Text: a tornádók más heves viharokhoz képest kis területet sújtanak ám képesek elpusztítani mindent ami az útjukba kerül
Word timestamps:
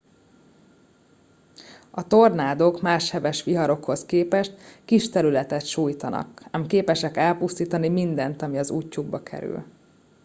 a 1.91 2.07
tornádók 2.07 2.81
más 2.81 3.09
heves 3.09 3.43
viharokhoz 3.43 4.05
képest 4.05 4.57
kis 4.85 5.09
területet 5.09 5.65
sújtanak 5.65 6.43
ám 6.51 6.67
képesek 6.67 7.17
elpusztítani 7.17 7.89
mindent 7.89 8.41
ami 8.41 8.57
az 8.57 8.71
útjukba 8.71 9.23
kerül 9.23 9.63